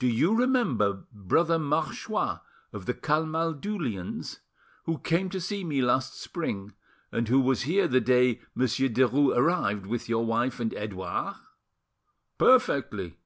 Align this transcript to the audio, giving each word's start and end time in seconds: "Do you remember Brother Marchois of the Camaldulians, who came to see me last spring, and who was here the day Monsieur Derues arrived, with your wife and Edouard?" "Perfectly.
"Do 0.00 0.08
you 0.08 0.34
remember 0.34 1.04
Brother 1.12 1.56
Marchois 1.56 2.40
of 2.72 2.86
the 2.86 2.94
Camaldulians, 2.94 4.40
who 4.86 4.98
came 4.98 5.30
to 5.30 5.40
see 5.40 5.62
me 5.62 5.80
last 5.80 6.20
spring, 6.20 6.74
and 7.12 7.28
who 7.28 7.40
was 7.40 7.62
here 7.62 7.86
the 7.86 8.00
day 8.00 8.40
Monsieur 8.56 8.88
Derues 8.88 9.36
arrived, 9.36 9.86
with 9.86 10.08
your 10.08 10.26
wife 10.26 10.58
and 10.58 10.74
Edouard?" 10.74 11.36
"Perfectly. 12.38 13.18